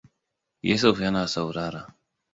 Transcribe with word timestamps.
Yusuf 0.69 0.97
yana 1.05 1.23
saurara. 1.33 1.83